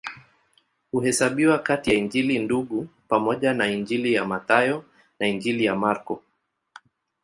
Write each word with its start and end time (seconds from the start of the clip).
Huhesabiwa 0.91 1.59
kati 1.59 1.89
ya 1.89 1.95
Injili 1.95 2.39
Ndugu 2.39 2.87
pamoja 3.07 3.53
na 3.53 3.67
Injili 3.67 4.13
ya 4.13 4.25
Mathayo 4.25 4.83
na 5.19 5.27
Injili 5.27 5.65
ya 5.65 5.75
Marko. 5.75 6.23